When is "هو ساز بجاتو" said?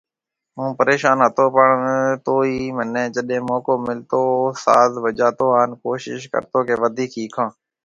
4.33-5.45